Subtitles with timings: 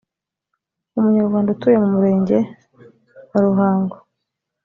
[0.97, 2.37] umunyarwanda utuye mu murenge
[3.31, 3.95] wa ruhango